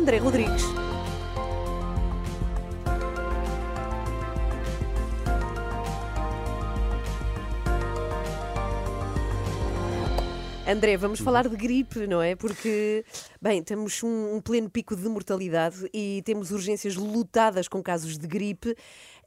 André 0.00 0.16
Rodrigues. 0.16 0.64
André, 10.66 10.96
vamos 10.96 11.20
falar 11.20 11.46
de 11.48 11.54
gripe, 11.54 12.06
não 12.06 12.22
é? 12.22 12.34
Porque, 12.34 13.04
bem, 13.42 13.62
temos 13.62 14.02
um, 14.02 14.36
um 14.36 14.40
pleno 14.40 14.70
pico 14.70 14.96
de 14.96 15.06
mortalidade 15.06 15.86
e 15.92 16.22
temos 16.24 16.50
urgências 16.50 16.96
lotadas 16.96 17.68
com 17.68 17.82
casos 17.82 18.16
de 18.16 18.26
gripe. 18.26 18.74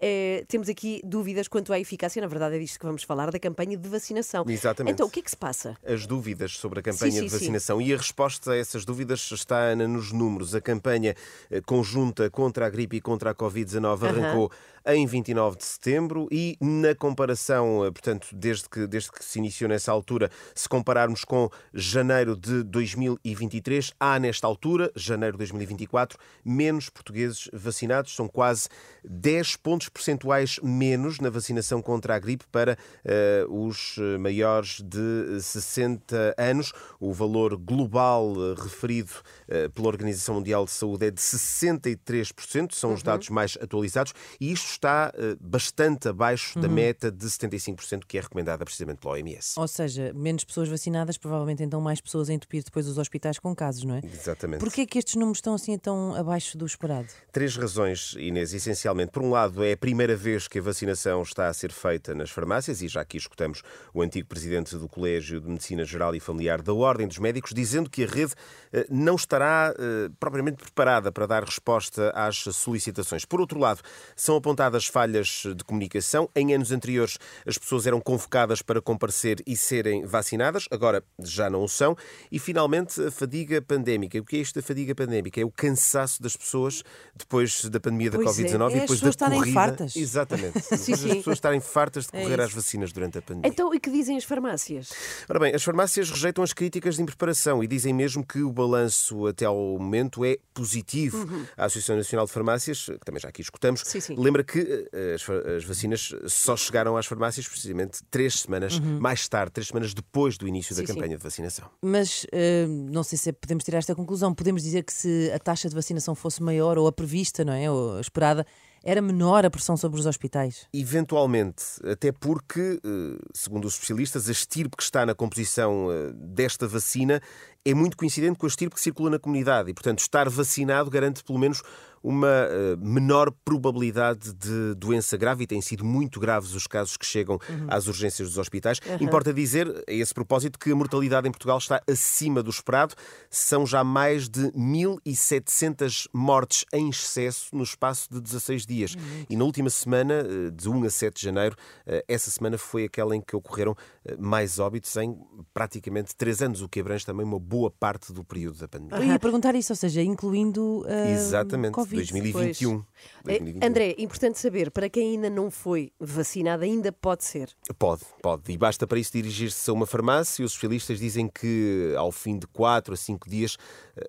Eh, 0.05 0.43
temos 0.49 0.67
aqui 0.67 0.99
dúvidas 1.01 1.47
quanto 1.47 1.71
à 1.71 1.79
eficácia, 1.79 2.21
na 2.21 2.27
verdade 2.27 2.57
é 2.57 2.59
disto 2.59 2.77
que 2.77 2.85
vamos 2.85 3.03
falar, 3.03 3.31
da 3.31 3.39
campanha 3.39 3.77
de 3.77 3.87
vacinação. 3.87 4.43
Exatamente. 4.45 4.95
Então, 4.95 5.07
o 5.07 5.09
que 5.09 5.21
é 5.21 5.23
que 5.23 5.29
se 5.29 5.37
passa? 5.37 5.77
As 5.81 6.05
dúvidas 6.05 6.57
sobre 6.57 6.81
a 6.81 6.83
campanha 6.83 7.13
Sim, 7.13 7.19
sim, 7.19 7.23
de 7.23 7.29
sim. 7.29 7.37
vacinação 7.37 7.81
e 7.81 7.93
a 7.93 7.95
resposta 7.95 8.51
a 8.51 8.57
essas 8.57 8.83
dúvidas 8.83 9.31
está 9.31 9.57
Ana, 9.59 9.87
nos 9.87 10.11
números. 10.11 10.53
A 10.53 10.59
campanha 10.59 11.15
eh, 11.49 11.61
conjunta 11.61 12.29
contra 12.29 12.65
a 12.65 12.69
gripe 12.69 12.97
e 12.97 13.01
contra 13.01 13.31
a 13.31 13.33
Covid-19 13.33 14.03
arrancou 14.03 14.51
em 14.85 15.05
29 15.05 15.57
de 15.57 15.63
setembro 15.63 16.27
e 16.29 16.57
na 16.59 16.93
comparação, 16.93 17.85
eh, 17.85 17.91
portanto, 17.91 18.27
desde 18.33 18.67
que, 18.67 18.85
desde 18.85 19.11
que 19.11 19.23
se 19.23 19.39
iniciou 19.39 19.69
nessa 19.69 19.91
altura, 19.91 20.29
se 20.53 20.67
compararmos 20.67 21.23
com 21.23 21.49
janeiro 21.73 22.35
de 22.35 22.63
2023, 22.63 23.93
há 23.97 24.19
nesta 24.19 24.45
altura, 24.45 24.91
janeiro 24.95 25.33
de 25.33 25.39
2024, 25.39 26.19
menos 26.43 26.89
portugueses 26.89 27.49
vacinados, 27.53 28.13
são 28.13 28.27
quase 28.27 28.67
10 29.05 29.55
pontos 29.55 29.87
percentuais 29.93 30.59
menos 30.63 31.19
na 31.19 31.29
vacinação 31.29 31.81
contra 31.81 32.15
a 32.15 32.19
gripe 32.19 32.45
para 32.51 32.77
eh, 33.05 33.45
os 33.49 33.95
eh, 33.97 34.17
maiores 34.17 34.81
de 34.81 35.39
60 35.41 36.35
anos. 36.37 36.73
O 36.99 37.13
valor 37.13 37.55
global 37.57 38.33
eh, 38.35 38.55
referido 38.61 39.11
eh, 39.47 39.69
pela 39.69 39.87
Organização 39.87 40.35
Mundial 40.35 40.65
de 40.65 40.71
Saúde 40.71 41.07
é 41.07 41.11
de 41.11 41.21
63%, 41.21 42.73
são 42.73 42.93
os 42.93 43.03
dados 43.03 43.29
mais 43.29 43.57
atualizados, 43.61 44.13
e 44.39 44.51
isto 44.51 44.69
está 44.69 45.11
eh, 45.15 45.35
bastante 45.39 46.07
abaixo 46.07 46.59
da 46.59 46.67
meta 46.67 47.11
de 47.11 47.25
75% 47.25 48.03
que 48.07 48.17
é 48.17 48.21
recomendada 48.21 48.63
precisamente 48.65 48.99
pela 48.99 49.13
OMS. 49.13 49.59
Ou 49.59 49.67
seja, 49.67 50.11
menos 50.13 50.43
pessoas 50.43 50.69
vacinadas, 50.69 51.17
provavelmente 51.17 51.63
então 51.63 51.79
mais 51.81 52.01
pessoas 52.01 52.29
a 52.29 52.33
entupir 52.33 52.63
depois 52.63 52.87
os 52.87 52.97
hospitais 52.97 53.39
com 53.39 53.55
casos, 53.55 53.83
não 53.83 53.95
é? 53.95 54.01
Exatamente. 54.03 54.59
Porquê 54.59 54.81
é 54.81 54.85
que 54.85 54.97
estes 54.97 55.15
números 55.15 55.37
estão 55.37 55.53
assim 55.53 55.77
tão 55.77 56.15
abaixo 56.15 56.57
do 56.57 56.65
esperado? 56.65 57.07
Três 57.31 57.55
razões, 57.55 58.15
Inês, 58.17 58.53
essencialmente. 58.53 59.11
Por 59.11 59.21
um 59.21 59.29
lado, 59.29 59.63
é 59.63 59.72
a 59.73 59.77
primeira 59.77 60.15
vez 60.15 60.47
que 60.47 60.59
a 60.59 60.61
vacinação 60.61 61.21
está 61.21 61.47
a 61.47 61.53
ser 61.53 61.71
feita 61.71 62.13
nas 62.13 62.29
farmácias, 62.29 62.81
e 62.81 62.87
já 62.87 63.01
aqui 63.01 63.17
escutamos 63.17 63.63
o 63.93 64.01
antigo 64.01 64.27
presidente 64.27 64.75
do 64.77 64.87
Colégio 64.87 65.41
de 65.41 65.49
Medicina 65.49 65.83
Geral 65.83 66.15
e 66.15 66.19
Familiar 66.19 66.61
da 66.61 66.73
Ordem 66.73 67.07
dos 67.07 67.17
Médicos 67.17 67.53
dizendo 67.53 67.89
que 67.89 68.03
a 68.03 68.07
rede 68.07 68.33
eh, 68.71 68.85
não 68.89 69.15
estará 69.15 69.73
eh, 69.77 70.09
propriamente 70.19 70.57
preparada 70.57 71.11
para 71.11 71.25
dar 71.25 71.43
resposta 71.43 72.11
às 72.15 72.37
solicitações. 72.37 73.25
Por 73.25 73.41
outro 73.41 73.59
lado, 73.59 73.81
são 74.15 74.35
apontadas 74.35 74.85
falhas 74.85 75.43
de 75.55 75.63
comunicação. 75.63 76.29
Em 76.35 76.53
anos 76.53 76.71
anteriores, 76.71 77.17
as 77.45 77.57
pessoas 77.57 77.87
eram 77.87 77.99
convocadas 77.99 78.61
para 78.61 78.81
comparecer 78.81 79.41
e 79.45 79.57
serem 79.57 80.05
vacinadas, 80.05 80.67
agora 80.69 81.03
já 81.19 81.49
não 81.49 81.63
o 81.63 81.67
são. 81.67 81.97
E, 82.31 82.37
finalmente, 82.37 83.01
a 83.01 83.11
fadiga 83.11 83.61
pandémica. 83.61 84.19
O 84.19 84.25
que 84.25 84.37
é 84.37 84.39
isto 84.39 84.55
da 84.55 84.61
fadiga 84.61 84.93
pandémica? 84.93 85.41
É 85.41 85.45
o 85.45 85.51
cansaço 85.51 86.21
das 86.21 86.37
pessoas 86.37 86.83
depois 87.15 87.65
da 87.65 87.79
pandemia 87.79 88.11
da 88.11 88.19
é, 88.19 88.21
Covid-19 88.21 88.71
é 88.71 88.77
e 88.77 88.79
depois 88.81 89.01
da 89.01 89.11
corrida. 89.11 89.53
Fartas. 89.67 89.95
Exatamente. 89.95 90.53
Depois 90.59 90.79
Sim, 90.81 90.93
as 90.93 90.99
sim. 90.99 91.07
pessoas 91.15 91.37
estarem 91.37 91.59
fartas 91.59 92.05
de 92.07 92.17
É 92.17 92.21
correr 92.23 92.41
às 92.41 92.47
isso. 92.47 92.55
vacinas 92.57 92.91
durante 92.91 93.17
a 93.17 93.21
pandemia. 93.21 93.49
Então, 93.49 93.73
e 93.73 93.79
que 93.79 93.89
dizem 93.89 94.17
as 94.17 94.23
farmácias? 94.23 94.91
Ora 95.29 95.39
bem, 95.39 95.53
as 95.55 95.63
farmácias 95.63 96.09
rejeitam 96.09 96.43
as 96.43 96.53
críticas 96.53 96.95
de 96.95 97.01
impreparação 97.01 97.63
e 97.63 97.67
dizem 97.67 97.93
mesmo 97.93 98.25
que 98.25 98.41
o 98.41 98.51
balanço 98.51 99.27
até 99.27 99.45
ao 99.45 99.55
momento 99.79 100.23
é 100.25 100.37
positivo. 100.53 101.27
A 101.57 101.65
Associação 101.65 101.95
Nacional 101.95 102.25
de 102.25 102.31
Farmácias, 102.31 102.85
que 102.85 102.99
também 103.05 103.19
já 103.21 103.29
aqui 103.29 103.41
escutamos, 103.41 103.81
Sim, 103.85 103.99
sim. 103.99 104.15
lembra 104.17 104.43
que 104.43 104.87
eh, 104.93 105.15
as, 105.15 105.29
as 105.29 105.63
vacinas 105.63 106.13
só 106.27 106.55
chegaram 106.55 106.95
às 106.97 107.05
farmácias 107.05 107.47
precisamente 107.47 107.99
três 108.09 108.39
semanas 108.41 108.79
mais 108.79 109.27
tarde, 109.27 109.51
três 109.51 109.67
semanas 109.67 109.93
depois 109.93 110.37
do 110.37 110.47
início 110.47 110.75
Sim, 110.75 110.81
da 110.81 110.87
sim. 110.87 110.93
campanha 110.93 111.17
de 111.17 111.23
vacinação. 111.23 111.69
Mas 111.81 112.25
eh, 112.31 112.65
não 112.67 113.03
sei 113.03 113.17
se 113.17 113.31
podemos 113.33 113.63
tirar 113.63 113.79
esta 113.79 113.95
conclusão. 113.95 114.33
Podemos 114.33 114.63
dizer 114.63 114.83
que 114.83 114.93
se 114.93 115.31
a 115.33 115.39
taxa 115.39 115.69
de 115.69 115.75
vacinação 115.75 116.15
fosse 116.15 116.41
maior 116.41 116.77
ou 116.77 116.87
a 116.87 116.91
prevista, 116.91 117.43
não 117.45 117.53
é? 117.53 117.69
Ou 117.69 117.97
a 117.97 118.01
esperada, 118.01 118.45
era 118.83 119.01
menor 119.01 119.45
a 119.45 119.49
pressão 119.49 119.77
sobre 119.77 119.99
os 119.99 120.05
hospitais. 120.05 120.67
Eventualmente, 120.73 121.63
até 121.85 122.11
porque, 122.11 122.79
eh, 122.83 123.17
segundo 123.33 123.65
os 123.65 123.75
especialistas, 123.75 124.27
a 124.27 124.31
estirpe 124.31 124.75
que 124.75 124.83
está 124.83 125.05
na 125.05 125.15
composição 125.15 125.89
eh, 125.89 126.11
desta 126.13 126.67
vacina 126.67 127.21
é 127.65 127.73
muito 127.73 127.95
coincidente 127.95 128.37
com 128.37 128.45
a 128.45 128.49
estirpe 128.49 128.75
que 128.75 128.81
circula 128.81 129.09
na 129.09 129.19
comunidade 129.19 129.71
e, 129.71 129.73
portanto, 129.73 129.99
estar 129.99 130.29
vacinado 130.29 130.89
garante 130.89 131.23
pelo 131.23 131.39
menos 131.39 131.61
uma 132.03 132.27
eh, 132.27 132.75
menor 132.77 133.31
probabilidade 133.45 134.33
de 134.33 134.75
doença 134.75 135.15
grave 135.15 135.45
e 135.45 135.47
têm 135.47 135.61
sido 135.61 135.85
muito 135.85 136.19
graves 136.19 136.53
os 136.53 136.67
casos 136.67 136.97
que 136.97 137.05
chegam 137.05 137.39
às 137.69 137.87
urgências 137.87 138.27
dos 138.27 138.37
hospitais. 138.37 138.79
Importa 138.99 139.33
dizer, 139.33 139.69
a 139.87 139.93
esse 139.93 140.13
propósito, 140.13 140.59
que 140.59 140.69
a 140.71 140.75
mortalidade 140.75 141.27
em 141.27 141.31
Portugal 141.31 141.57
está 141.57 141.81
acima 141.89 142.43
do 142.43 142.49
esperado. 142.49 142.93
São 143.29 143.65
já 143.65 143.83
mais 143.85 144.27
de 144.27 144.51
1.700 144.51 146.09
mortes 146.13 146.65
em 146.73 146.89
excesso 146.89 147.55
no 147.55 147.63
espaço 147.63 148.09
de 148.11 148.19
16 148.19 148.65
dias. 148.65 148.95
E 149.29 149.37
na 149.37 149.45
última 149.45 149.69
semana, 149.69 150.15
eh, 150.15 150.51
de 150.51 150.67
1 150.67 150.83
a 150.83 150.89
7 150.89 151.15
de 151.15 151.21
janeiro, 151.23 151.55
eh, 151.87 152.03
essa 152.09 152.29
semana 152.29 152.57
foi 152.57 152.83
aquela 152.83 153.15
em 153.15 153.21
que 153.21 153.33
ocorreram 153.33 153.75
mais 154.19 154.59
óbitos 154.59 154.93
em 154.97 155.17
praticamente 155.53 156.13
3 156.17 156.41
anos, 156.41 156.61
o 156.61 156.67
que 156.67 156.81
abrange 156.81 157.05
também 157.05 157.25
uma 157.25 157.39
boa 157.53 157.69
parte 157.69 158.11
do 158.11 158.23
período 158.23 158.57
da 158.57 158.67
pandemia. 158.67 158.97
Eu 158.97 159.03
ia 159.11 159.19
perguntar 159.19 159.53
isso, 159.53 159.71
ou 159.73 159.77
seja, 159.77 160.01
incluindo 160.01 160.83
a 160.87 161.11
Exatamente, 161.11 161.73
Covid. 161.73 161.97
2021. 162.11 162.79
Eh, 162.79 162.83
2021. 163.25 163.67
André, 163.67 163.95
importante 163.99 164.39
saber, 164.39 164.71
para 164.71 164.89
quem 164.89 165.11
ainda 165.11 165.29
não 165.29 165.51
foi 165.51 165.91
vacinado, 165.99 166.63
ainda 166.63 166.91
pode 166.91 167.23
ser. 167.23 167.49
Pode, 167.77 168.01
pode. 168.23 168.51
E 168.51 168.57
basta 168.57 168.87
para 168.87 168.97
isso 168.97 169.11
dirigir-se 169.13 169.69
a 169.69 169.73
uma 169.73 169.85
farmácia. 169.85 170.41
e 170.41 170.45
Os 170.45 170.53
especialistas 170.53 170.97
dizem 170.99 171.27
que 171.27 171.93
ao 171.95 172.11
fim 172.11 172.39
de 172.39 172.47
4 172.47 172.95
a 172.95 172.97
5 172.97 173.29
dias 173.29 173.55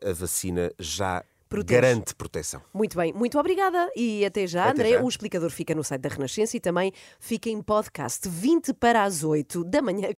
a 0.02 0.12
vacina 0.14 0.72
já 0.78 1.22
Protege. 1.46 1.80
garante 1.80 2.14
proteção. 2.16 2.60
Muito 2.72 2.96
bem, 2.96 3.12
muito 3.12 3.38
obrigada 3.38 3.88
e 3.94 4.24
até 4.24 4.44
já, 4.44 4.62
Até 4.64 4.70
André. 4.72 4.90
já. 4.94 5.02
O 5.04 5.08
explicador 5.08 5.50
fica 5.50 5.72
no 5.74 5.84
site 5.84 6.00
da 6.00 6.08
Renascença 6.08 6.56
e 6.56 6.60
também 6.60 6.92
fica 7.20 7.48
em 7.48 7.62
podcast 7.62 8.28
20 8.28 8.72
para 8.72 9.04
as 9.04 9.22
8 9.22 9.62
da 9.62 9.80
manhã. 9.80 10.08